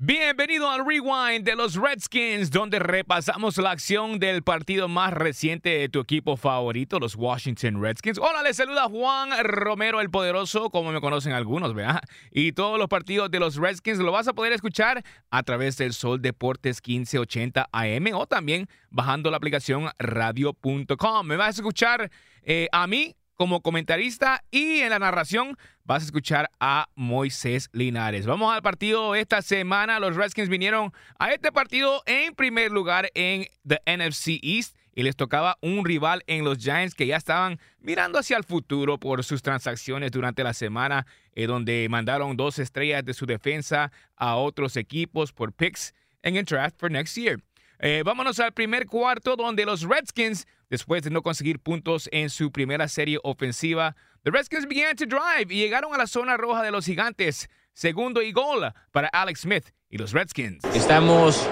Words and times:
Bienvenido 0.00 0.70
al 0.70 0.86
Rewind 0.86 1.44
de 1.44 1.56
los 1.56 1.74
Redskins, 1.74 2.52
donde 2.52 2.78
repasamos 2.78 3.56
la 3.56 3.72
acción 3.72 4.20
del 4.20 4.44
partido 4.44 4.86
más 4.86 5.12
reciente 5.12 5.70
de 5.70 5.88
tu 5.88 5.98
equipo 5.98 6.36
favorito, 6.36 7.00
los 7.00 7.16
Washington 7.16 7.82
Redskins. 7.82 8.16
Hola, 8.16 8.44
les 8.44 8.58
saluda 8.58 8.84
Juan 8.88 9.30
Romero 9.42 10.00
el 10.00 10.08
Poderoso, 10.08 10.70
como 10.70 10.92
me 10.92 11.00
conocen 11.00 11.32
algunos, 11.32 11.74
¿verdad? 11.74 12.00
Y 12.30 12.52
todos 12.52 12.78
los 12.78 12.86
partidos 12.86 13.28
de 13.32 13.40
los 13.40 13.56
Redskins 13.56 13.98
lo 13.98 14.12
vas 14.12 14.28
a 14.28 14.34
poder 14.34 14.52
escuchar 14.52 15.02
a 15.32 15.42
través 15.42 15.76
del 15.78 15.92
Sol 15.92 16.22
Deportes 16.22 16.80
1580 16.86 17.68
AM 17.72 18.06
o 18.14 18.28
también 18.28 18.68
bajando 18.90 19.32
la 19.32 19.38
aplicación 19.38 19.90
radio.com. 19.98 21.26
Me 21.26 21.34
vas 21.34 21.48
a 21.48 21.60
escuchar 21.60 22.08
eh, 22.44 22.68
a 22.70 22.86
mí 22.86 23.16
como 23.38 23.62
comentarista 23.62 24.42
y 24.50 24.80
en 24.80 24.90
la 24.90 24.98
narración 24.98 25.56
vas 25.84 26.02
a 26.02 26.06
escuchar 26.06 26.50
a 26.58 26.88
Moisés 26.96 27.70
Linares. 27.72 28.26
Vamos 28.26 28.52
al 28.52 28.62
partido 28.62 29.14
esta 29.14 29.42
semana. 29.42 30.00
Los 30.00 30.16
Redskins 30.16 30.48
vinieron 30.48 30.92
a 31.20 31.32
este 31.32 31.52
partido 31.52 32.02
en 32.04 32.34
primer 32.34 32.72
lugar 32.72 33.10
en 33.14 33.46
the 33.66 33.80
NFC 33.86 34.40
East 34.42 34.76
y 34.92 35.04
les 35.04 35.14
tocaba 35.14 35.56
un 35.62 35.84
rival 35.84 36.24
en 36.26 36.44
los 36.44 36.58
Giants 36.58 36.96
que 36.96 37.06
ya 37.06 37.16
estaban 37.16 37.60
mirando 37.78 38.18
hacia 38.18 38.36
el 38.36 38.42
futuro 38.42 38.98
por 38.98 39.22
sus 39.22 39.40
transacciones 39.40 40.10
durante 40.10 40.42
la 40.42 40.52
semana, 40.52 41.06
eh, 41.32 41.46
donde 41.46 41.86
mandaron 41.88 42.36
dos 42.36 42.58
estrellas 42.58 43.04
de 43.04 43.14
su 43.14 43.24
defensa 43.24 43.92
a 44.16 44.34
otros 44.34 44.76
equipos 44.76 45.32
por 45.32 45.52
picks 45.52 45.94
en 46.22 46.34
el 46.34 46.44
draft 46.44 46.76
for 46.76 46.90
next 46.90 47.16
year. 47.16 47.38
Eh, 47.78 48.02
vámonos 48.04 48.40
al 48.40 48.52
primer 48.52 48.86
cuarto 48.86 49.36
donde 49.36 49.64
los 49.64 49.82
Redskins, 49.82 50.48
después 50.70 51.02
de 51.02 51.10
no 51.10 51.22
conseguir 51.22 51.60
puntos 51.60 52.08
en 52.12 52.30
su 52.30 52.50
primera 52.52 52.88
serie 52.88 53.18
ofensiva, 53.22 53.96
the 54.24 54.30
Redskins 54.30 54.66
began 54.66 54.96
to 54.96 55.06
drive 55.06 55.52
y 55.52 55.58
llegaron 55.58 55.94
a 55.94 55.98
la 55.98 56.06
zona 56.06 56.36
roja 56.36 56.62
de 56.62 56.70
los 56.70 56.84
gigantes. 56.84 57.48
Segundo 57.72 58.22
y 58.22 58.32
gol 58.32 58.72
para 58.90 59.08
Alex 59.08 59.40
Smith 59.40 59.66
y 59.88 59.98
los 59.98 60.12
Redskins. 60.12 60.64
Estamos 60.74 61.48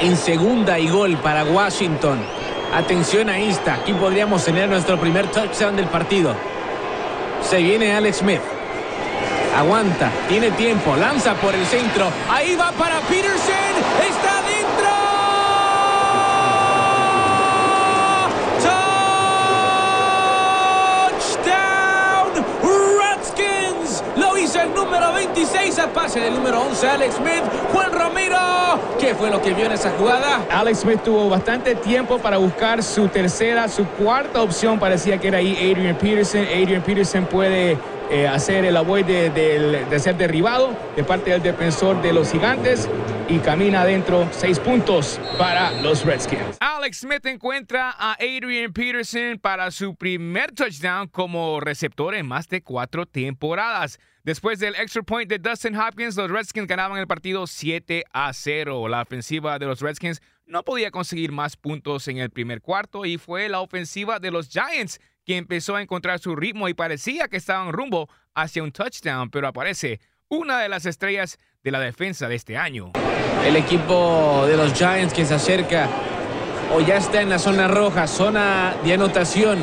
en 0.00 0.16
segunda 0.16 0.78
y 0.78 0.88
gol 0.88 1.16
para 1.18 1.44
Washington. 1.44 2.18
Atención 2.72 3.30
a 3.30 3.38
esta, 3.38 3.74
aquí 3.74 3.92
podríamos 3.92 4.44
tener 4.44 4.68
nuestro 4.68 5.00
primer 5.00 5.30
touchdown 5.30 5.76
del 5.76 5.86
partido. 5.86 6.36
Se 7.42 7.62
viene 7.62 7.92
Alex 7.92 8.18
Smith. 8.18 8.40
Aguanta, 9.56 10.12
tiene 10.28 10.50
tiempo, 10.52 10.94
lanza 10.96 11.34
por 11.34 11.54
el 11.54 11.64
centro. 11.66 12.12
Ahí 12.28 12.54
va 12.54 12.70
para 12.72 13.00
Peterson. 13.00 13.74
Está 14.08 14.42
dentro. 14.42 14.77
26 25.38 25.78
a 25.78 25.92
pase 25.92 26.18
del 26.18 26.34
número 26.34 26.60
11 26.62 26.88
Alex 26.88 27.14
Smith. 27.14 27.44
Juan 27.72 27.92
Romero. 27.92 28.36
¿Qué 28.98 29.14
fue 29.14 29.30
lo 29.30 29.40
que 29.40 29.54
vio 29.54 29.66
en 29.66 29.72
esa 29.72 29.92
jugada? 29.92 30.44
Alex 30.50 30.80
Smith 30.80 31.00
tuvo 31.04 31.28
bastante 31.28 31.76
tiempo 31.76 32.18
para 32.18 32.38
buscar 32.38 32.82
su 32.82 33.06
tercera, 33.06 33.68
su 33.68 33.86
cuarta 33.86 34.42
opción. 34.42 34.80
Parecía 34.80 35.18
que 35.18 35.28
era 35.28 35.38
ahí 35.38 35.54
Adrian 35.54 35.96
Peterson. 35.96 36.42
Adrian 36.42 36.82
Peterson 36.82 37.24
puede 37.26 37.78
eh, 38.10 38.26
hacer 38.26 38.64
el 38.64 38.76
avoid 38.76 39.04
de, 39.04 39.30
de- 39.30 39.84
de 39.84 39.98
ser 40.00 40.16
derribado 40.16 40.76
de 40.96 41.04
parte 41.04 41.30
del 41.30 41.42
defensor 41.42 42.00
de 42.02 42.12
los 42.12 42.30
gigantes 42.32 42.88
y 43.28 43.38
camina 43.38 43.82
adentro 43.82 44.26
seis 44.32 44.58
puntos 44.58 45.20
para 45.36 45.70
los 45.82 46.04
Redskins. 46.04 46.56
Alex 46.60 47.00
Smith 47.00 47.26
encuentra 47.26 47.90
a 47.98 48.14
Adrian 48.14 48.72
Peterson 48.72 49.38
para 49.38 49.70
su 49.70 49.94
primer 49.94 50.52
touchdown 50.52 51.08
como 51.08 51.60
receptor 51.60 52.14
en 52.14 52.26
más 52.26 52.48
de 52.48 52.62
cuatro 52.62 53.04
temporadas. 53.06 53.98
Después 54.24 54.58
del 54.58 54.74
extra 54.74 55.02
point 55.02 55.28
de 55.28 55.38
Dustin 55.38 55.76
Hopkins, 55.76 56.16
los 56.16 56.30
Redskins 56.30 56.66
ganaban 56.66 56.98
el 56.98 57.06
partido 57.06 57.46
7 57.46 58.04
a 58.12 58.32
0. 58.32 58.88
La 58.88 59.02
ofensiva 59.02 59.58
de 59.58 59.66
los 59.66 59.80
Redskins 59.80 60.20
no 60.46 60.62
podía 60.64 60.90
conseguir 60.90 61.30
más 61.32 61.56
puntos 61.56 62.08
en 62.08 62.18
el 62.18 62.30
primer 62.30 62.60
cuarto 62.62 63.04
y 63.04 63.18
fue 63.18 63.48
la 63.48 63.60
ofensiva 63.60 64.18
de 64.18 64.30
los 64.30 64.48
Giants 64.48 64.98
que 65.28 65.36
empezó 65.36 65.76
a 65.76 65.82
encontrar 65.82 66.20
su 66.20 66.34
ritmo 66.34 66.70
y 66.70 66.74
parecía 66.74 67.28
que 67.28 67.36
estaban 67.36 67.70
rumbo 67.70 68.08
hacia 68.34 68.62
un 68.62 68.72
touchdown, 68.72 69.28
pero 69.28 69.46
aparece 69.46 70.00
una 70.28 70.58
de 70.58 70.70
las 70.70 70.86
estrellas 70.86 71.36
de 71.62 71.70
la 71.70 71.80
defensa 71.80 72.28
de 72.28 72.34
este 72.34 72.56
año. 72.56 72.92
El 73.44 73.56
equipo 73.56 74.46
de 74.48 74.56
los 74.56 74.72
Giants 74.72 75.12
que 75.12 75.26
se 75.26 75.34
acerca 75.34 75.86
o 76.74 76.80
ya 76.80 76.96
está 76.96 77.20
en 77.20 77.28
la 77.28 77.38
zona 77.38 77.68
roja, 77.68 78.06
zona 78.06 78.74
de 78.82 78.94
anotación. 78.94 79.58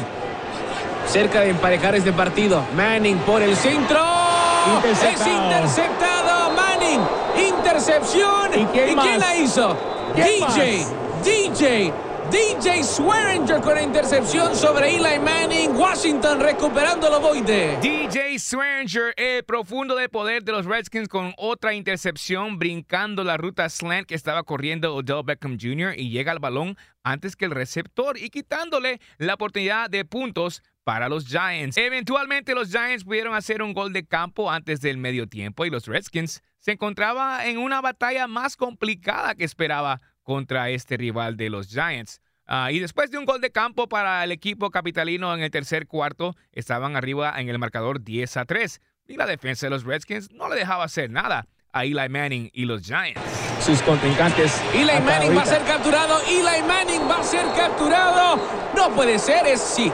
Cerca 1.08 1.42
de 1.42 1.50
emparejar 1.50 1.96
este 1.96 2.14
partido. 2.14 2.64
Manning 2.76 3.18
por 3.20 3.42
el 3.42 3.56
centro. 3.56 4.06
Interceptado. 4.76 5.52
Es 5.52 5.72
interceptado. 5.72 6.52
Manning. 6.52 7.02
Intercepción. 7.44 8.52
¿Y 8.54 8.66
quién 8.66 9.20
la 9.20 9.36
hizo? 9.36 9.76
¿Quién 10.14 10.28
DJ. 10.28 10.40
más? 10.42 11.26
DJ. 11.26 12.05
DJ 12.32 12.84
Swearinger 12.84 13.62
con 13.62 13.76
la 13.76 13.84
intercepción 13.84 14.56
sobre 14.56 14.96
Eli 14.96 15.20
Manning. 15.20 15.76
Washington 15.76 16.40
recuperando 16.40 17.08
el 17.08 17.14
ovoide. 17.14 17.78
DJ 17.82 18.40
Swearinger, 18.40 19.14
el 19.16 19.44
profundo 19.44 19.96
de 19.96 20.10
poder 20.10 20.44
de 20.44 20.52
los 20.52 20.66
Redskins 20.66 21.08
con 21.08 21.34
otra 21.38 21.74
intercepción 21.74 22.58
brincando 22.58 23.24
la 23.24 23.38
ruta 23.38 23.70
slant 23.70 24.08
que 24.08 24.16
estaba 24.16 24.44
corriendo 24.44 24.96
Odell 24.96 25.24
Beckham 25.24 25.58
Jr. 25.60 25.94
y 25.98 26.10
llega 26.10 26.32
al 26.32 26.40
balón 26.40 26.78
antes 27.04 27.36
que 27.36 27.46
el 27.46 27.52
receptor 27.52 28.18
y 28.18 28.30
quitándole 28.30 29.00
la 29.18 29.36
oportunidad 29.36 29.90
de 29.90 30.06
puntos 30.06 30.64
para 30.84 31.10
los 31.10 31.28
Giants. 31.28 31.78
Eventualmente 31.78 32.56
los 32.56 32.70
Giants 32.70 33.04
pudieron 33.04 33.36
hacer 33.36 33.62
un 33.62 33.74
gol 33.74 33.94
de 33.94 34.06
campo 34.06 34.50
antes 34.50 34.82
del 34.82 34.98
medio 34.98 35.28
tiempo 35.28 35.66
y 35.66 35.70
los 35.70 35.86
Redskins 35.88 36.42
se 36.60 36.72
encontraba 36.72 37.46
en 37.46 37.60
una 37.60 37.82
batalla 37.82 38.28
más 38.28 38.56
complicada 38.56 39.36
que 39.36 39.44
esperaba 39.44 40.02
contra 40.26 40.70
este 40.70 40.98
rival 40.98 41.38
de 41.38 41.50
los 41.50 41.70
Giants. 41.70 42.20
Ah, 42.46 42.72
y 42.72 42.80
después 42.80 43.10
de 43.10 43.18
un 43.18 43.26
gol 43.26 43.40
de 43.40 43.52
campo 43.52 43.88
para 43.88 44.24
el 44.24 44.34
equipo 44.34 44.70
capitalino 44.70 45.34
en 45.34 45.42
el 45.42 45.50
tercer 45.50 45.88
cuarto, 45.88 46.36
estaban 46.52 46.98
arriba 46.98 47.34
en 47.40 47.48
el 47.48 47.58
marcador 47.58 48.04
10 48.04 48.36
a 48.36 48.46
3. 48.46 48.82
Y 49.08 49.16
la 49.16 49.26
defensa 49.26 49.68
de 49.68 49.70
los 49.70 49.86
Redskins 49.86 50.32
no 50.32 50.50
le 50.50 50.56
dejaba 50.56 50.84
hacer 50.84 51.10
nada 51.10 51.48
a 51.72 51.86
Eli 51.86 52.10
Manning 52.10 52.50
y 52.54 52.66
los 52.66 52.82
Giants. 52.82 53.22
Sus 53.62 53.82
contrincantes. 53.82 54.62
Eli 54.74 55.00
Manning 55.06 55.38
va 55.38 55.44
a 55.44 55.46
ser 55.46 55.64
capturado. 55.64 56.20
Eli 56.28 56.64
Manning 56.68 57.10
va 57.10 57.20
a 57.22 57.24
ser 57.24 57.46
capturado. 57.56 58.40
No 58.76 58.90
puede 58.94 59.18
ser, 59.20 59.48
es 59.48 59.62
sí. 59.62 59.92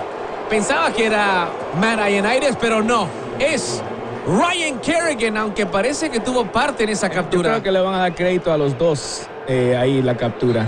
Pensaba 0.50 0.92
que 0.92 1.06
era 1.06 1.50
Matt 1.80 2.00
Ioannidis, 2.10 2.58
pero 2.60 2.82
no. 2.84 3.08
Es 3.40 3.82
Ryan 4.26 4.80
Kerrigan, 4.82 5.36
aunque 5.36 5.66
parece 5.66 6.10
que 6.10 6.20
tuvo 6.20 6.46
parte 6.52 6.84
en 6.84 6.90
esa 6.90 7.08
Yo 7.08 7.16
captura. 7.16 7.50
creo 7.50 7.64
que 7.64 7.72
le 7.72 7.80
van 7.80 7.96
a 7.96 7.98
dar 8.00 8.16
crédito 8.16 8.54
a 8.54 8.58
los 8.58 8.78
dos 8.78 9.28
eh, 9.48 9.76
ahí 9.76 10.02
la 10.02 10.16
captura. 10.16 10.66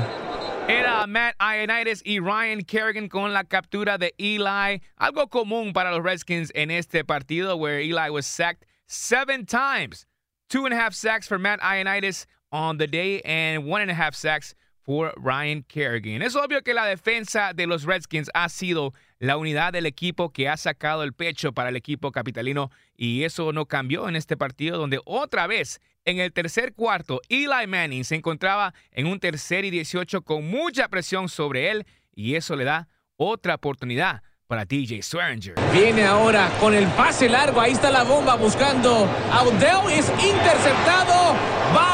Era 0.67 1.05
Matt 1.05 1.35
Ioannidis 1.39 2.01
y 2.03 2.19
Ryan 2.19 2.61
Kerrigan 2.63 3.07
con 3.09 3.31
la 3.33 3.43
captura 3.43 3.97
de 3.97 4.13
Eli. 4.17 4.81
Algo 4.97 5.27
común 5.27 5.71
para 5.73 5.91
los 5.91 6.01
Redskins 6.03 6.51
en 6.55 6.71
este 6.71 7.03
partido, 7.03 7.55
where 7.57 7.79
Eli 7.79 8.09
was 8.09 8.25
sacked 8.25 8.65
seven 8.87 9.45
times. 9.45 10.07
Two 10.49 10.65
and 10.65 10.73
a 10.73 10.77
half 10.77 10.93
sacks 10.93 11.27
for 11.27 11.37
Matt 11.37 11.59
Ioannidis 11.61 12.25
on 12.51 12.77
the 12.77 12.87
day 12.87 13.21
and 13.23 13.65
one 13.65 13.81
and 13.81 13.91
a 13.91 13.95
half 13.95 14.15
sacks 14.15 14.55
for 14.83 15.13
Ryan 15.17 15.63
Kerrigan. 15.63 16.21
Es 16.21 16.35
obvio 16.35 16.61
que 16.61 16.73
la 16.73 16.85
defensa 16.85 17.53
de 17.53 17.67
los 17.67 17.83
Redskins 17.83 18.29
ha 18.33 18.49
sido 18.49 18.93
la 19.19 19.37
unidad 19.37 19.73
del 19.73 19.85
equipo 19.85 20.31
que 20.31 20.49
ha 20.49 20.57
sacado 20.57 21.03
el 21.03 21.13
pecho 21.13 21.53
para 21.53 21.69
el 21.69 21.75
equipo 21.75 22.11
capitalino 22.11 22.71
y 22.95 23.23
eso 23.23 23.53
no 23.53 23.65
cambió 23.65 24.09
en 24.09 24.15
este 24.15 24.35
partido 24.35 24.77
donde 24.77 24.99
otra 25.05 25.47
vez 25.47 25.79
en 26.03 26.19
el 26.19 26.33
tercer 26.33 26.73
cuarto 26.73 27.21
Eli 27.29 27.67
Manning 27.67 28.03
se 28.03 28.15
encontraba 28.15 28.73
en 28.91 29.07
un 29.07 29.19
tercer 29.19 29.63
y 29.63 29.69
18 29.69 30.23
con 30.23 30.45
mucha 30.45 30.89
presión 30.89 31.29
sobre 31.29 31.71
él 31.71 31.85
y 32.13 32.35
eso 32.35 32.55
le 32.55 32.65
da 32.65 32.89
otra 33.15 33.55
oportunidad 33.55 34.21
para 34.47 34.65
DJ 34.65 35.01
Swearinger. 35.01 35.55
Viene 35.71 36.03
ahora 36.03 36.49
con 36.59 36.73
el 36.73 36.85
pase 36.89 37.29
largo. 37.29 37.59
Ahí 37.59 37.71
está 37.71 37.89
la 37.89 38.03
bomba 38.03 38.35
buscando 38.35 39.09
a 39.31 39.41
Odell. 39.43 39.91
Es 39.91 40.09
interceptado. 40.09 41.33
Va 41.75 41.92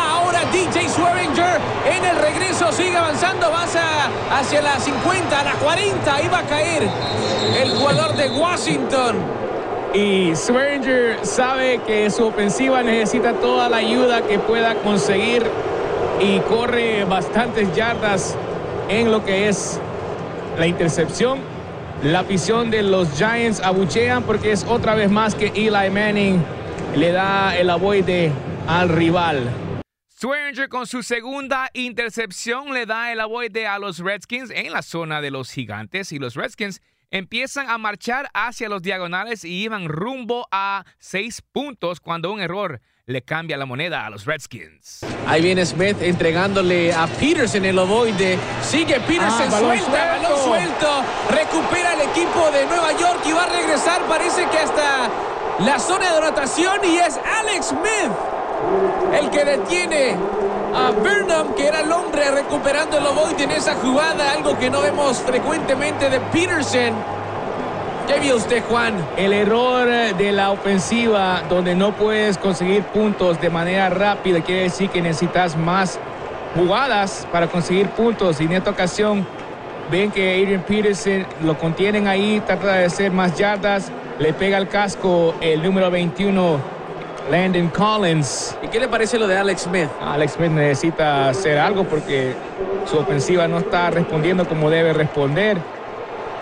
sigue 2.80 2.98
avanzando. 2.98 3.52
Va 3.52 3.64
hacia, 3.64 3.84
hacia 4.32 4.62
la 4.62 4.80
50, 4.80 5.40
a 5.40 5.44
la 5.44 5.54
40. 5.54 6.16
Ahí 6.16 6.28
va 6.28 6.40
a 6.40 6.44
caer 6.44 6.84
el 7.62 7.72
jugador 7.72 8.16
de 8.16 8.30
Washington. 8.30 9.18
Y 9.94 10.36
Swearinger 10.36 11.18
sabe 11.24 11.80
que 11.86 12.10
su 12.10 12.28
ofensiva 12.28 12.84
necesita 12.84 13.34
toda 13.34 13.70
la 13.70 13.78
ayuda 13.78 14.22
que 14.22 14.38
pueda 14.38 14.76
conseguir 14.76 15.44
y 16.22 16.40
corre 16.42 17.06
bastantes 17.06 17.74
yardas 17.76 18.36
en 18.88 19.12
lo 19.12 19.26
que 19.26 19.50
es 19.50 19.80
la 20.60 20.68
intercepción. 20.68 21.40
La 22.04 22.20
afición 22.20 22.70
de 22.70 22.84
los 22.84 23.10
Giants 23.18 23.62
abuchean 23.62 24.24
porque 24.24 24.52
es 24.52 24.64
otra 24.70 24.94
vez 24.94 25.10
más 25.10 25.34
que 25.34 25.48
Eli 25.48 25.90
Manning 25.90 26.42
le 26.96 27.12
da 27.12 27.58
el 27.58 27.70
avoide 27.70 28.32
al 28.68 28.90
rival. 28.90 29.50
Swearinger 30.20 30.68
con 30.68 30.86
su 30.86 31.02
segunda 31.02 31.70
intercepción 31.74 32.74
le 32.74 32.86
da 32.86 33.14
el 33.14 33.22
avoide 33.22 33.68
a 33.68 33.80
los 33.80 34.00
Redskins 34.00 34.52
en 34.54 34.74
la 34.74 34.82
zona 34.82 35.22
de 35.22 35.32
los 35.32 35.50
gigantes 35.50 36.12
y 36.12 36.20
los 36.20 36.36
Redskins 36.36 36.82
empiezan 37.10 37.70
a 37.70 37.78
marchar 37.78 38.30
hacia 38.34 38.68
los 38.68 38.82
diagonales 38.82 39.46
y 39.46 39.64
iban 39.64 39.88
rumbo 39.88 40.46
a 40.52 40.84
seis 40.98 41.42
puntos 41.54 42.02
cuando 42.02 42.34
un 42.34 42.42
error 42.42 42.82
le 43.06 43.22
cambia 43.22 43.56
la 43.56 43.66
moneda 43.66 44.06
a 44.06 44.10
los 44.10 44.26
Redskins. 44.26 45.06
Ahí 45.26 45.42
viene 45.42 45.66
Smith 45.66 45.96
entregándole 46.02 46.92
a 46.92 47.08
Peterson 47.08 47.64
el 47.64 47.80
ovoide. 47.80 48.38
Sigue 48.62 49.00
Peterson, 49.00 49.48
Ah, 49.48 49.52
balón 49.52 49.78
suelta, 49.78 50.06
balón 50.18 50.38
suelto. 50.44 50.44
suelto. 50.44 51.04
Recupera 51.30 51.94
el 51.94 52.02
equipo 52.10 52.52
de 52.52 52.66
Nueva 52.66 52.92
York 53.00 53.22
y 53.26 53.32
va 53.32 53.46
a 53.46 53.50
regresar, 53.56 54.02
parece 54.02 54.46
que 54.50 54.58
hasta 54.58 55.10
la 55.60 55.80
zona 55.80 56.12
de 56.12 56.18
anotación. 56.18 56.82
Y 56.84 56.98
es 56.98 57.18
Alex 57.18 57.68
Smith 57.68 58.12
el 59.20 59.30
que 59.30 59.46
detiene 59.46 60.16
a 60.76 60.92
Burnham, 60.92 61.54
que 61.56 61.68
era 61.68 61.82
el 61.82 61.92
hombre 61.92 62.30
recuperando 62.32 62.98
el 62.98 63.06
ovoide 63.08 63.44
en 63.44 63.52
esa 63.52 63.76
jugada. 63.76 64.32
Algo 64.34 64.58
que 64.58 64.70
no 64.70 64.82
vemos 64.82 65.18
frecuentemente 65.18 66.10
de 66.10 66.20
Peterson. 66.20 66.94
¿Qué 68.08 68.20
vio 68.20 68.38
usted, 68.38 68.64
Juan? 68.68 68.94
El 69.18 69.34
error 69.34 69.88
de 69.88 70.32
la 70.32 70.52
ofensiva 70.52 71.44
donde 71.48 71.76
no 71.76 71.92
puedes 71.92 72.38
conseguir 72.40 72.84
puntos 72.86 73.40
de 73.40 73.52
manera 73.52 73.90
rápida 73.90 74.42
quiere 74.42 74.64
decir 74.64 74.90
que 74.90 75.02
necesitas 75.02 75.56
más 75.56 76.00
jugadas 76.56 77.28
para 77.32 77.48
conseguir 77.48 77.88
puntos. 77.90 78.42
Y 78.42 78.46
en 78.46 78.54
esta 78.54 78.72
ocasión 78.72 79.28
ven 79.92 80.12
que 80.12 80.42
Adrian 80.42 80.64
Peterson 80.64 81.26
lo 81.44 81.58
contienen 81.58 82.08
ahí, 82.08 82.42
trata 82.46 82.74
de 82.74 82.86
hacer 82.86 83.12
más 83.12 83.38
yardas, 83.38 83.92
le 84.18 84.34
pega 84.34 84.58
el 84.58 84.68
casco 84.68 85.36
el 85.42 85.62
número 85.62 85.92
21, 85.92 86.60
Landon 87.30 87.70
Collins. 87.70 88.58
¿Y 88.64 88.68
qué 88.70 88.80
le 88.80 88.88
parece 88.88 89.20
lo 89.20 89.28
de 89.28 89.38
Alex 89.38 89.62
Smith? 89.62 89.88
Alex 90.02 90.34
Smith 90.34 90.50
necesita 90.50 91.30
hacer 91.30 91.60
algo 91.60 91.84
porque 91.84 92.34
su 92.86 92.98
ofensiva 92.98 93.48
no 93.48 93.60
está 93.60 93.92
respondiendo 93.92 94.48
como 94.48 94.70
debe 94.70 94.94
responder. 94.94 95.58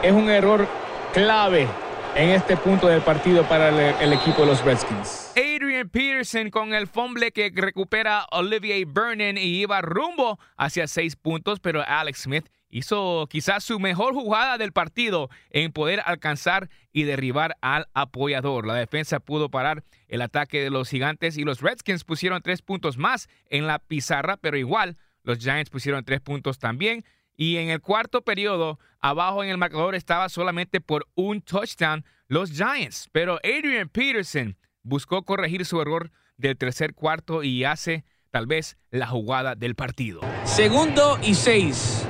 Es 0.02 0.14
un 0.14 0.30
error 0.30 0.66
clave 1.14 1.68
en 2.16 2.30
este 2.30 2.56
punto 2.56 2.88
del 2.88 3.02
partido 3.02 3.44
para 3.44 3.68
el, 3.70 3.96
el 4.02 4.14
equipo 4.14 4.42
de 4.44 4.48
los 4.48 4.64
Redskins. 4.64 5.34
Adrian 5.36 5.90
Peterson 5.90 6.50
con 6.50 6.74
el 6.74 6.88
fumble 6.88 7.32
que 7.32 7.52
recupera 7.54 8.26
Olivier 8.32 8.86
Vernon 8.88 9.38
y 9.38 9.60
iba 9.60 9.82
rumbo 9.82 10.40
hacia 10.56 10.88
seis 10.88 11.18
puntos, 11.18 11.60
pero 11.60 11.84
Alex 11.86 12.22
Smith 12.22 12.48
hizo 12.70 13.28
quizás 13.30 13.64
su 13.64 13.80
mejor 13.80 14.14
jugada 14.14 14.58
del 14.58 14.72
partido 14.72 15.30
en 15.50 15.72
poder 15.72 16.02
alcanzar 16.06 16.70
y 16.92 17.04
derribar 17.04 17.58
al 17.62 17.88
apoyador. 17.94 18.66
La 18.66 18.76
defensa 18.76 19.20
pudo 19.20 19.50
parar 19.50 19.84
el 20.08 20.22
ataque 20.22 20.62
de 20.62 20.70
los 20.70 20.90
gigantes 20.90 21.38
y 21.38 21.44
los 21.44 21.62
Redskins 21.62 22.04
pusieron 22.04 22.42
tres 22.42 22.62
puntos 22.62 22.98
más 22.98 23.30
en 23.50 23.68
la 23.68 23.80
pizarra, 23.80 24.38
pero 24.38 24.58
igual 24.58 24.98
los 25.24 25.40
Giants 25.40 25.70
pusieron 25.70 26.04
tres 26.04 26.22
puntos 26.22 26.60
también. 26.60 27.04
Y 27.36 27.58
en 27.58 27.70
el 27.70 27.82
cuarto 27.82 28.24
periodo, 28.24 28.80
abajo 29.00 29.44
en 29.44 29.50
el 29.50 29.58
marcador 29.58 29.94
estaba 29.94 30.28
solamente 30.30 30.82
por 30.82 31.08
un 31.14 31.42
touchdown 31.42 32.04
los 32.28 32.52
Giants. 32.52 33.10
Pero 33.12 33.40
Adrian 33.44 33.90
Peterson 33.90 34.58
buscó 34.82 35.24
corregir 35.24 35.66
su 35.66 35.80
error 35.82 36.12
del 36.38 36.58
tercer 36.58 36.94
cuarto 36.94 37.44
y 37.44 37.64
hace 37.64 38.06
tal 38.32 38.48
vez 38.48 38.78
la 38.90 39.08
jugada 39.08 39.56
del 39.56 39.76
partido. 39.76 40.22
Segundo 40.46 41.20
y 41.22 41.36
seis 41.36 42.07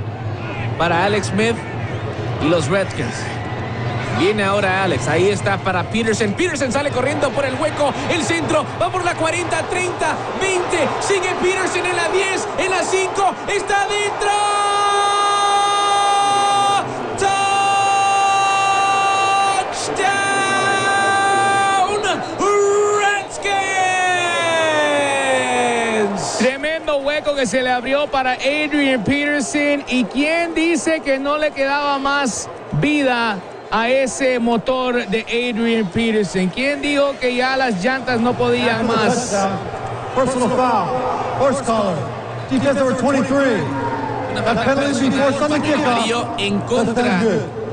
para 0.77 1.05
Alex 1.05 1.27
Smith 1.27 1.55
y 2.43 2.49
los 2.49 2.67
Redskins. 2.67 3.15
Viene 4.19 4.43
ahora 4.43 4.83
Alex, 4.83 5.07
ahí 5.07 5.29
está 5.29 5.57
para 5.57 5.83
Peterson. 5.83 6.33
Peterson 6.33 6.69
sale 6.71 6.89
corriendo 6.91 7.29
por 7.29 7.45
el 7.45 7.53
hueco, 7.55 7.93
el 8.11 8.23
centro, 8.23 8.65
va 8.81 8.91
por 8.91 9.05
la 9.05 9.13
40, 9.13 9.61
30, 9.69 10.15
20. 10.41 10.77
Sigue 11.01 11.35
Peterson 11.41 11.85
en 11.85 11.95
la 11.95 12.09
10, 12.09 12.47
en 12.57 12.71
la 12.71 12.83
5, 12.83 13.35
está 13.47 13.83
adentro. 13.83 14.31
Touchdown 19.87 20.07
Redskins. 26.09 26.37
Tremendo 26.39 26.66
hueco 26.95 27.35
que 27.35 27.45
se 27.45 27.61
le 27.61 27.69
abrió 27.69 28.07
para 28.07 28.33
Adrian 28.33 29.03
Peterson. 29.03 29.83
¿Y 29.89 30.05
quién 30.05 30.53
dice 30.53 31.01
que 31.01 31.19
no 31.19 31.37
le 31.37 31.51
quedaba 31.51 31.99
más 31.99 32.49
vida 32.81 33.37
a 33.69 33.89
ese 33.89 34.39
motor 34.39 35.05
de 35.07 35.21
Adrian 35.23 35.87
Peterson? 35.87 36.47
¿Quién 36.47 36.81
dijo 36.81 37.13
que 37.19 37.35
ya 37.35 37.57
las 37.57 37.83
llantas 37.83 38.21
no 38.21 38.33
podían 38.33 38.87
más? 38.87 39.35
Personal 40.15 40.49
foul. 40.49 41.41
Horse 41.41 41.63
collar. 41.63 41.95
Defense 42.49 42.79
number 42.79 42.95
23. 42.95 43.87
That 44.35 44.65
penalty 44.65 44.91
is 44.91 45.01
enforced 45.01 45.41
on 45.41 45.61
the 45.61 45.73
Amarillo 45.73 46.35
kickoff. 46.37 46.39
en 46.39 46.59
contra 46.61 47.21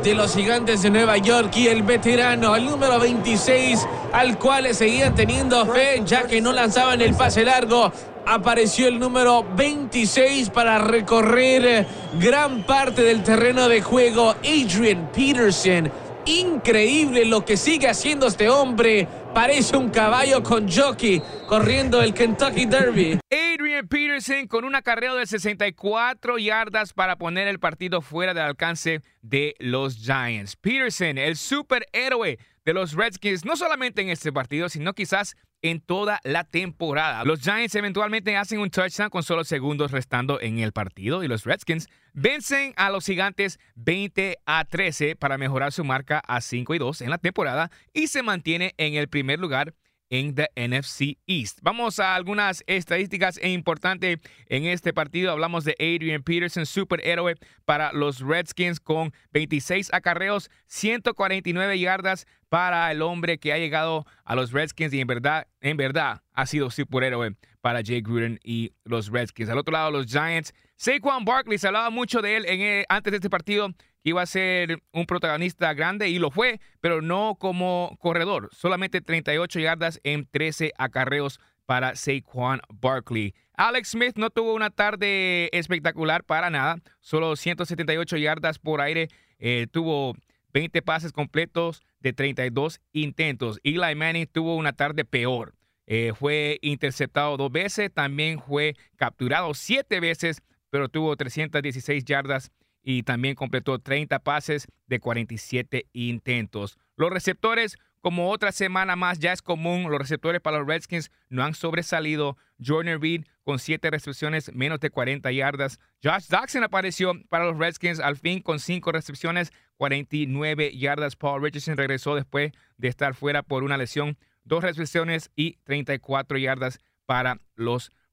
de 0.03 0.15
los 0.15 0.35
gigantes 0.35 0.83
de 0.83 0.91
Nueva 0.91 1.17
York 1.19 1.57
y 1.57 1.69
el 1.69 1.83
veterano, 1.83 2.57
el 2.57 2.65
número 2.65 2.99
26, 2.99 3.87
al 4.13 4.39
cual 4.39 4.75
seguían 4.75 5.15
teniendo 5.15 5.65
fe 5.67 6.03
ya 6.05 6.25
que 6.25 6.41
no 6.41 6.53
lanzaban 6.53 7.01
el 7.01 7.15
pase 7.15 7.45
largo. 7.45 7.93
Apareció 8.27 8.89
el 8.89 8.99
número 8.99 9.45
26 9.55 10.49
para 10.49 10.79
recorrer 10.79 11.87
gran 12.19 12.65
parte 12.65 13.03
del 13.03 13.23
terreno 13.23 13.69
de 13.69 13.83
juego. 13.83 14.35
Adrian 14.43 15.11
Peterson. 15.13 15.93
Increíble 16.25 17.27
lo 17.27 17.45
que 17.45 17.59
sigue 17.59 17.87
haciendo 17.87 18.27
este 18.27 18.49
hombre. 18.49 19.07
Parece 19.35 19.77
un 19.77 19.91
caballo 19.91 20.43
con 20.43 20.71
jockey 20.71 21.23
corriendo 21.47 22.01
el 22.01 22.15
Kentucky 22.15 22.65
Derby. 22.65 23.19
Adrian 23.31 23.89
Peterson 23.89 24.47
con 24.47 24.65
un 24.65 24.75
acarreo 24.75 25.17
de 25.17 25.27
64 25.27 26.39
yardas 26.39 26.95
para 26.95 27.17
poner 27.17 27.47
el 27.47 27.59
partido 27.59 28.01
fuera 28.01 28.33
del 28.33 28.45
alcance 28.45 29.03
de 29.21 29.55
los 29.59 29.99
Giants. 29.99 30.57
Peterson, 30.57 31.19
el 31.19 31.37
superhéroe 31.37 32.39
de 32.65 32.73
los 32.73 32.95
Redskins, 32.95 33.45
no 33.45 33.57
solamente 33.57 34.01
en 34.01 34.09
este 34.09 34.33
partido, 34.33 34.71
sino 34.71 34.95
quizás 34.95 35.37
en 35.65 35.81
toda 35.81 36.21
la 36.25 36.45
temporada. 36.45 37.25
Los 37.25 37.41
Giants 37.41 37.75
eventualmente 37.75 38.37
hacen 38.37 38.61
un 38.61 38.69
touchdown 38.69 39.09
con 39.09 39.23
solo 39.23 39.45
segundos 39.45 39.93
restando 39.93 40.39
en 40.39 40.59
el 40.59 40.73
partido 40.73 41.25
y 41.25 41.29
los 41.29 41.45
Redskins 41.45 41.89
vencen 42.13 42.75
a 42.77 42.91
los 42.91 43.07
Gigantes 43.07 43.59
20 43.75 44.37
a 44.45 44.67
13 44.67 45.17
para 45.17 45.39
mejorar 45.39 45.73
su 45.73 45.83
marca 45.83 46.23
a 46.29 46.43
5 46.43 46.75
y 46.75 46.79
2 46.79 47.01
en 47.01 47.11
la 47.11 47.17
temporada 47.17 47.71
y 47.95 48.09
se 48.09 48.23
mantiene 48.23 48.75
en 48.77 48.95
el 48.95 49.09
primer 49.09 49.41
lugar 49.41 49.73
en 50.15 50.35
the 50.37 50.49
NFC 50.55 51.19
East. 51.27 51.59
Vamos 51.63 51.99
a 51.99 52.15
algunas 52.15 52.63
estadísticas 52.69 53.37
e 53.43 53.51
importante 53.51 54.21
en 54.49 54.65
este 54.67 54.93
partido. 54.93 55.33
Hablamos 55.33 55.65
de 55.65 55.75
Adrian 55.81 56.23
Peterson, 56.23 56.67
superhéroe 56.67 57.35
para 57.65 57.93
los 57.93 58.21
Redskins 58.21 58.79
con 58.79 59.13
26 59.33 59.93
acarreos, 59.93 60.51
149 60.69 61.79
yardas 61.81 62.27
para 62.49 62.91
el 62.93 63.03
hombre 63.03 63.39
que 63.39 63.53
ha 63.53 63.59
llegado 63.59 64.07
a 64.25 64.37
los 64.37 64.53
Redskins 64.53 64.93
y 64.95 65.01
en 65.01 65.09
verdad, 65.09 65.49
en 65.61 65.77
verdad 65.77 66.23
ha 66.33 66.47
sido 66.47 66.71
superhéroe 66.71 67.35
para 67.61 67.81
Jay 67.85 68.01
Gruden 68.01 68.39
y 68.45 68.73
los 68.85 69.11
Redskins. 69.11 69.51
Al 69.51 69.59
otro 69.59 69.73
lado, 69.73 69.91
los 69.91 70.07
Giants. 70.07 70.53
Saquon 70.77 71.25
Barkley, 71.25 71.59
se 71.59 71.67
hablaba 71.69 71.91
mucho 71.91 72.21
de 72.23 72.37
él 72.37 72.47
en 72.47 72.61
el- 72.61 72.85
antes 72.89 73.11
de 73.11 73.17
este 73.17 73.31
partido, 73.31 73.71
que 74.05 74.11
iba 74.11 74.21
a 74.21 74.27
ser 74.27 74.83
un 74.93 75.07
protagonista 75.07 75.73
grande 75.73 76.11
y 76.11 76.19
lo 76.19 76.31
fue, 76.31 76.61
pero 76.83 77.01
no 77.01 77.37
como 77.41 77.97
corredor. 77.99 78.51
Solamente 78.53 79.01
38 79.01 79.61
yardas 79.61 79.99
en 80.05 80.27
13 80.27 80.73
acarreos 80.77 81.41
para 81.65 81.97
Saquon 81.97 82.61
Barkley. 82.69 83.35
Alex 83.55 83.93
Smith 83.93 84.17
no 84.17 84.29
tuvo 84.29 84.53
una 84.53 84.69
tarde 84.69 85.49
espectacular 85.57 86.23
para 86.23 86.51
nada, 86.51 86.83
solo 87.01 87.35
178 87.35 88.19
yardas 88.19 88.59
por 88.59 88.83
aire, 88.83 89.09
eh, 89.39 89.69
tuvo 89.71 90.15
20 90.53 90.83
pases 90.83 91.11
completos 91.11 91.83
de 92.01 92.13
32 92.13 92.83
intentos. 92.93 93.59
Eli 93.63 93.95
Manning 93.95 94.27
tuvo 94.27 94.57
una 94.57 94.75
tarde 94.75 95.07
peor. 95.07 95.55
Eh, 95.87 96.13
fue 96.15 96.59
interceptado 96.61 97.39
dos 97.39 97.51
veces, 97.51 97.91
también 97.91 98.39
fue 98.39 98.77
capturado 98.97 99.55
siete 99.55 99.99
veces, 100.01 100.43
pero 100.69 100.91
tuvo 100.91 101.17
316 101.17 102.05
yardas 102.05 102.53
y 102.85 103.03
también 103.03 103.35
completó 103.35 103.79
30 103.79 104.21
pases 104.21 104.69
de 104.87 105.01
47 105.01 105.87
intentos. 105.95 106.79
Los 106.97 107.11
receptores, 107.11 107.79
como 108.01 108.31
otra 108.31 108.53
semana 108.53 108.95
más 108.95 109.19
ya 109.19 109.33
es 109.33 109.41
común, 109.41 109.91
los 109.91 109.99
receptores 109.99 110.43
para 110.43 110.59
los 110.59 110.69
Redskins 110.69 111.11
no 111.31 111.43
han 111.43 111.55
sobresalido. 111.55 112.37
Jordan 112.65 113.01
Reed 113.01 113.25
con 113.43 113.59
7 113.59 113.91
recepciones, 113.91 114.55
menos 114.55 114.79
de 114.81 114.91
40 114.91 115.33
yardas. 115.33 115.81
Josh 116.03 116.29
Doxson 116.29 116.63
apareció 116.63 117.15
para 117.31 117.47
los 117.47 117.59
Redskins 117.59 117.99
al 117.99 118.17
fin 118.17 118.41
con 118.41 118.61
5 118.61 118.93
recepciones, 118.93 119.53
49 119.79 120.77
yardas. 120.77 121.17
Paul 121.17 121.43
Richardson 121.43 121.79
regresó 121.79 122.15
después 122.15 122.53
de 122.77 122.89
estar 122.89 123.15
fuera 123.15 123.43
por 123.43 123.65
una 123.65 123.79
lesión, 123.79 124.19
2 124.45 124.63
recepciones 124.63 125.31
y 125.35 125.57
34 125.65 126.37
yardas 126.39 126.79
para 127.07 127.41
los 127.57 127.89
Redskins. 127.89 128.04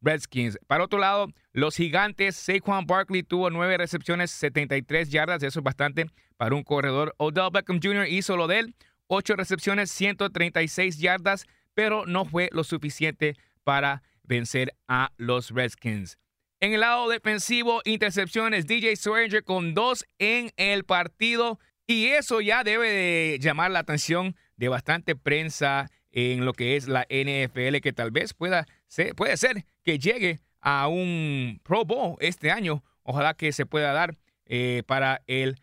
Para 0.67 0.83
otro 0.83 0.99
lado, 0.99 1.27
los 1.53 1.75
gigantes, 1.75 2.35
Saquon 2.35 2.85
Barkley 2.85 3.23
tuvo 3.23 3.49
9 3.49 3.77
recepciones, 3.77 4.31
73 4.31 5.09
yardas, 5.09 5.43
eso 5.43 5.59
es 5.59 5.63
bastante 5.63 6.07
para 6.37 6.55
un 6.55 6.63
corredor. 6.63 7.13
Odell 7.17 7.51
Beckham 7.51 7.79
Jr. 7.81 8.07
hizo 8.07 8.35
lo 8.35 8.47
de 8.47 8.59
él, 8.59 8.75
8 9.07 9.35
recepciones, 9.35 9.91
136 9.91 10.97
yardas, 10.97 11.45
pero 11.73 12.05
no 12.05 12.25
fue 12.25 12.49
lo 12.51 12.63
suficiente 12.63 13.35
para 13.63 14.01
vencer 14.23 14.73
a 14.87 15.11
los 15.17 15.51
Redskins. 15.51 16.17
En 16.59 16.73
el 16.73 16.81
lado 16.81 17.09
defensivo, 17.09 17.81
intercepciones, 17.85 18.67
DJ 18.67 18.95
Swearinger 18.95 19.43
con 19.43 19.73
dos 19.73 20.05
en 20.19 20.51
el 20.57 20.83
partido. 20.83 21.59
Y 21.87 22.05
eso 22.07 22.39
ya 22.39 22.63
debe 22.63 22.89
de 22.89 23.39
llamar 23.39 23.71
la 23.71 23.79
atención 23.79 24.35
de 24.57 24.69
bastante 24.69 25.15
prensa 25.15 25.89
en 26.11 26.45
lo 26.45 26.53
que 26.53 26.75
es 26.75 26.87
la 26.87 27.05
NFL, 27.09 27.77
que 27.81 27.93
tal 27.93 28.11
vez 28.11 28.33
pueda 28.33 28.67
ser, 28.87 29.15
puede 29.15 29.37
ser 29.37 29.65
que 29.83 29.99
llegue 29.99 30.39
a 30.59 30.87
un 30.87 31.59
Pro 31.63 31.85
Bowl 31.85 32.15
este 32.19 32.51
año. 32.51 32.83
Ojalá 33.03 33.33
que 33.33 33.51
se 33.51 33.65
pueda 33.65 33.93
dar 33.93 34.17
eh, 34.45 34.83
para 34.85 35.21
el 35.27 35.59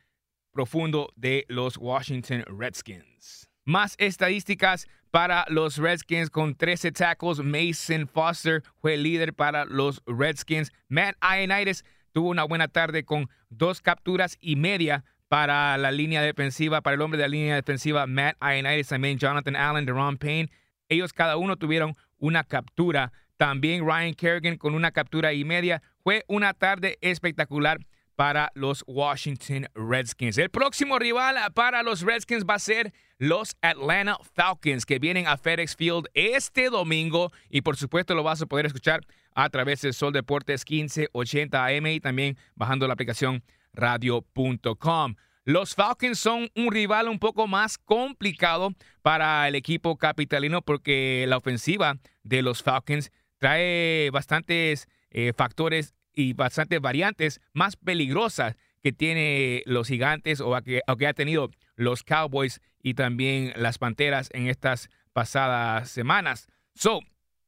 profundo 0.53 1.13
de 1.15 1.45
los 1.49 1.77
Washington 1.77 2.45
Redskins. 2.47 3.49
Más 3.65 3.95
estadísticas 3.99 4.89
para 5.11 5.45
los 5.49 5.77
Redskins 5.77 6.31
con 6.31 6.55
13 6.55 6.93
tackles. 6.93 7.39
Mason 7.39 8.09
Foster 8.09 8.63
fue 8.81 8.97
líder 8.97 9.35
para 9.35 9.65
los 9.67 10.03
Redskins. 10.07 10.73
Matt 10.89 11.17
Ioannidis 11.23 11.85
tuvo 12.13 12.31
una 12.31 12.45
buena 12.45 12.69
tarde 12.69 13.05
con 13.05 13.29
dos 13.51 13.81
capturas 13.81 14.37
y 14.41 14.57
media 14.57 15.05
para 15.29 15.77
la 15.79 15.93
línea 15.93 16.23
defensiva, 16.23 16.81
para 16.81 16.95
el 16.95 17.03
hombre 17.03 17.19
de 17.19 17.25
la 17.25 17.29
línea 17.29 17.55
defensiva, 17.55 18.07
Matt 18.07 18.37
Ioannidis, 18.41 18.89
también 18.89 19.19
Jonathan 19.19 19.57
Allen, 19.57 19.85
Deron 19.85 20.17
Payne. 20.17 20.51
Ellos 20.89 21.13
cada 21.13 21.37
uno 21.37 21.57
tuvieron 21.57 21.95
una 22.19 22.45
captura. 22.45 23.13
También 23.37 23.87
Ryan 23.87 24.15
Kerrigan 24.15 24.57
con 24.57 24.75
una 24.75 24.91
captura 24.91 25.33
y 25.33 25.45
media. 25.45 25.83
Fue 26.03 26.25
una 26.29 26.55
tarde 26.55 26.99
espectacular 27.03 27.79
para 28.17 28.51
los 28.55 28.83
Washington 28.89 29.69
Redskins. 29.75 30.39
El 30.39 30.51
próximo 30.51 30.99
rival 30.99 31.37
para 31.55 31.85
los 31.85 32.01
Redskins 32.01 32.45
va 32.45 32.55
a 32.55 32.59
ser 32.59 32.93
los 33.19 33.55
Atlanta 33.63 34.19
Falcons, 34.35 34.85
que 34.85 34.99
vienen 34.99 35.29
a 35.29 35.37
FedEx 35.37 35.77
Field 35.77 36.07
este 36.15 36.69
domingo. 36.69 37.31
Y 37.49 37.61
por 37.61 37.77
supuesto 37.77 38.17
lo 38.17 38.25
vas 38.25 38.43
a 38.43 38.47
poder 38.47 38.67
escuchar 38.67 39.03
a 39.35 39.49
través 39.51 39.83
de 39.83 39.93
Sol 39.93 40.13
Deportes 40.13 40.65
1580 40.69 41.65
AM 41.65 41.87
y 41.87 42.01
también 42.01 42.37
bajando 42.57 42.89
la 42.89 42.95
aplicación 42.95 43.45
radio.com. 43.79 45.15
Los 45.45 45.75
Falcons 45.75 46.19
son 46.19 46.51
un 46.55 46.71
rival 46.71 47.09
un 47.09 47.19
poco 47.19 47.47
más 47.47 47.79
complicado 47.79 48.75
para 49.01 49.49
el 49.49 49.55
equipo 49.55 49.97
capitalino 49.97 50.61
porque 50.61 51.25
la 51.27 51.39
ofensiva 51.39 51.97
de 52.23 52.43
los 52.43 52.63
Falcons 52.63 53.11
trae 53.39 54.11
bastantes 54.13 54.89
eh, 55.11 55.33
factores 55.35 55.95
y 56.15 56.35
bastantes 56.35 56.81
variantes 56.81 57.41
más 57.55 57.77
peligrosas 57.77 58.57
que 58.83 58.93
tiene 58.93 59.63
los 59.65 59.89
gigantes 59.89 60.41
o 60.41 60.61
que, 60.63 60.83
o 60.87 60.97
que 60.97 61.07
ha 61.07 61.15
tenido 61.15 61.51
los 61.77 62.03
Cowboys 62.03 62.61
y 62.83 62.95
también 62.95 63.53
las 63.57 63.79
Panteras 63.79 64.29
en 64.33 64.49
estas 64.49 64.91
pasadas 65.13 65.89
semanas. 65.91 66.49
So, 66.75 67.01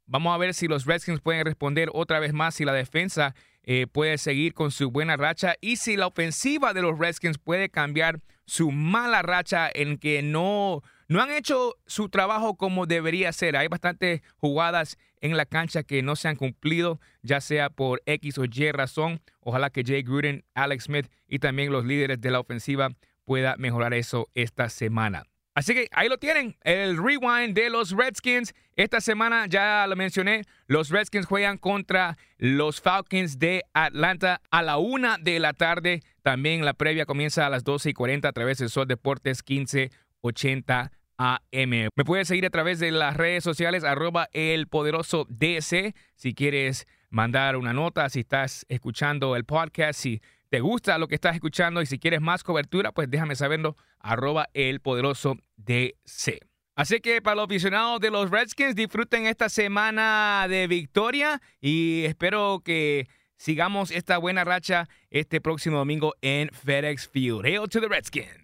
vamos 0.06 0.34
a 0.34 0.38
ver 0.38 0.54
si 0.54 0.68
los 0.68 0.86
Redskins 0.86 1.20
pueden 1.20 1.44
responder 1.44 1.90
otra 1.92 2.18
vez 2.18 2.32
más, 2.32 2.54
si 2.54 2.64
la 2.64 2.72
defensa 2.72 3.34
eh, 3.72 3.86
puede 3.86 4.18
seguir 4.18 4.52
con 4.52 4.72
su 4.72 4.90
buena 4.90 5.16
racha 5.16 5.54
y 5.60 5.76
si 5.76 5.96
la 5.96 6.08
ofensiva 6.08 6.74
de 6.74 6.82
los 6.82 6.98
Redskins 6.98 7.38
puede 7.38 7.68
cambiar 7.68 8.20
su 8.44 8.72
mala 8.72 9.22
racha 9.22 9.70
en 9.72 9.96
que 9.96 10.22
no, 10.22 10.82
no 11.06 11.22
han 11.22 11.30
hecho 11.30 11.76
su 11.86 12.08
trabajo 12.08 12.56
como 12.56 12.86
debería 12.86 13.30
ser. 13.32 13.56
Hay 13.56 13.68
bastantes 13.68 14.22
jugadas 14.38 14.98
en 15.20 15.36
la 15.36 15.46
cancha 15.46 15.84
que 15.84 16.02
no 16.02 16.16
se 16.16 16.26
han 16.26 16.34
cumplido, 16.34 16.98
ya 17.22 17.40
sea 17.40 17.70
por 17.70 18.02
X 18.06 18.38
o 18.38 18.44
Y 18.44 18.72
razón. 18.72 19.22
Ojalá 19.38 19.70
que 19.70 19.84
Jay 19.84 20.02
Gruden, 20.02 20.44
Alex 20.54 20.86
Smith 20.86 21.06
y 21.28 21.38
también 21.38 21.70
los 21.70 21.84
líderes 21.84 22.20
de 22.20 22.32
la 22.32 22.40
ofensiva 22.40 22.90
pueda 23.24 23.54
mejorar 23.56 23.94
eso 23.94 24.28
esta 24.34 24.68
semana. 24.68 25.29
Así 25.54 25.74
que 25.74 25.88
ahí 25.92 26.08
lo 26.08 26.16
tienen, 26.16 26.56
el 26.62 26.96
rewind 26.96 27.54
de 27.54 27.70
los 27.70 27.90
Redskins. 27.90 28.54
Esta 28.76 29.00
semana, 29.00 29.46
ya 29.46 29.84
lo 29.88 29.96
mencioné, 29.96 30.44
los 30.66 30.90
Redskins 30.90 31.26
juegan 31.26 31.58
contra 31.58 32.16
los 32.38 32.80
Falcons 32.80 33.38
de 33.38 33.64
Atlanta 33.74 34.40
a 34.50 34.62
la 34.62 34.78
una 34.78 35.18
de 35.18 35.40
la 35.40 35.52
tarde. 35.52 36.02
También 36.22 36.64
la 36.64 36.74
previa 36.74 37.04
comienza 37.04 37.46
a 37.46 37.50
las 37.50 37.64
12 37.64 37.90
y 37.90 37.92
40 37.94 38.28
a 38.28 38.32
través 38.32 38.58
de 38.58 38.68
Sol 38.68 38.86
Deportes 38.86 39.42
1580 39.46 40.92
AM. 41.18 41.70
Me 41.94 42.04
puedes 42.04 42.28
seguir 42.28 42.46
a 42.46 42.50
través 42.50 42.78
de 42.78 42.92
las 42.92 43.16
redes 43.16 43.44
sociales, 43.44 43.84
arroba 43.84 44.28
el 44.32 44.68
poderoso 44.68 45.26
DC. 45.28 45.94
Si 46.14 46.32
quieres 46.32 46.86
mandar 47.10 47.56
una 47.56 47.72
nota, 47.72 48.08
si 48.08 48.20
estás 48.20 48.64
escuchando 48.68 49.36
el 49.36 49.44
podcast, 49.44 50.00
si 50.00 50.22
te 50.50 50.60
gusta 50.60 50.98
lo 50.98 51.08
que 51.08 51.14
estás 51.14 51.34
escuchando 51.34 51.80
y 51.80 51.86
si 51.86 51.98
quieres 51.98 52.20
más 52.20 52.42
cobertura, 52.42 52.92
pues 52.92 53.08
déjame 53.08 53.36
saberlo, 53.36 53.76
arroba 54.00 54.48
el 54.52 54.80
poderoso 54.80 55.36
DC. 55.56 56.40
Así 56.74 57.00
que 57.00 57.22
para 57.22 57.36
los 57.36 57.44
aficionados 57.44 58.00
de 58.00 58.10
los 58.10 58.30
Redskins, 58.30 58.74
disfruten 58.74 59.26
esta 59.26 59.48
semana 59.48 60.46
de 60.48 60.66
victoria 60.66 61.40
y 61.60 62.04
espero 62.04 62.62
que 62.64 63.08
sigamos 63.36 63.90
esta 63.90 64.18
buena 64.18 64.44
racha 64.44 64.88
este 65.10 65.40
próximo 65.40 65.78
domingo 65.78 66.14
en 66.20 66.50
FedEx 66.50 67.08
Field. 67.08 67.44
Hail 67.44 67.68
to 67.68 67.80
the 67.80 67.88
Redskins. 67.88 68.39